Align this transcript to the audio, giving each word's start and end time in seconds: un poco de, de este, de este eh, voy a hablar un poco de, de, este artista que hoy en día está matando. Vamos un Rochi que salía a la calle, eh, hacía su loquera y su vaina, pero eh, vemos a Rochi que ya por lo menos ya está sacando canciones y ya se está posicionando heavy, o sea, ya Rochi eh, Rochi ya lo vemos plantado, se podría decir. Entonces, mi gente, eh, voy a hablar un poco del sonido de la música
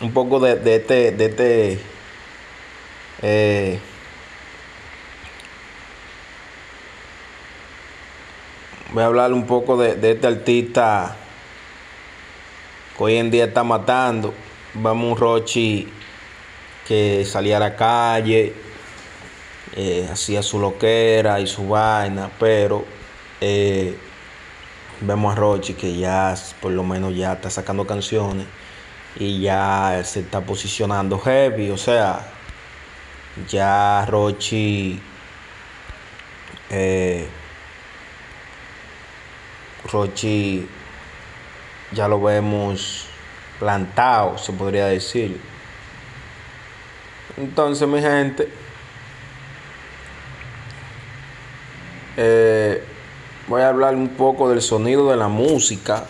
un 0.00 0.12
poco 0.12 0.40
de, 0.40 0.56
de 0.56 0.76
este, 0.76 1.12
de 1.12 1.26
este 1.26 1.80
eh, 3.22 3.78
voy 8.92 9.02
a 9.02 9.06
hablar 9.06 9.32
un 9.32 9.46
poco 9.46 9.76
de, 9.76 9.94
de, 9.96 10.12
este 10.12 10.26
artista 10.26 11.16
que 12.96 13.04
hoy 13.04 13.16
en 13.16 13.30
día 13.30 13.44
está 13.44 13.62
matando. 13.62 14.32
Vamos 14.72 15.12
un 15.12 15.16
Rochi 15.18 15.86
que 16.86 17.24
salía 17.26 17.58
a 17.58 17.60
la 17.60 17.76
calle, 17.76 18.54
eh, 19.76 20.08
hacía 20.10 20.42
su 20.42 20.58
loquera 20.58 21.40
y 21.40 21.46
su 21.46 21.68
vaina, 21.68 22.30
pero 22.38 22.84
eh, 23.40 23.96
vemos 25.02 25.32
a 25.32 25.36
Rochi 25.36 25.74
que 25.74 25.94
ya 25.94 26.34
por 26.60 26.72
lo 26.72 26.84
menos 26.84 27.14
ya 27.14 27.34
está 27.34 27.50
sacando 27.50 27.86
canciones 27.86 28.46
y 29.16 29.40
ya 29.40 30.02
se 30.04 30.20
está 30.20 30.40
posicionando 30.40 31.18
heavy, 31.18 31.70
o 31.70 31.76
sea, 31.76 32.32
ya 33.48 34.06
Rochi 34.06 35.00
eh, 36.70 37.28
Rochi 39.90 40.68
ya 41.90 42.06
lo 42.06 42.22
vemos 42.22 43.06
plantado, 43.58 44.38
se 44.38 44.52
podría 44.52 44.86
decir. 44.86 45.40
Entonces, 47.36 47.88
mi 47.88 48.00
gente, 48.00 48.48
eh, 52.16 52.84
voy 53.48 53.62
a 53.62 53.68
hablar 53.68 53.96
un 53.96 54.10
poco 54.10 54.48
del 54.48 54.62
sonido 54.62 55.10
de 55.10 55.16
la 55.16 55.28
música 55.28 56.06